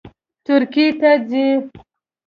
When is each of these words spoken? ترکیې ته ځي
ترکیې 0.45 0.85
ته 0.99 1.11
ځي 1.29 1.45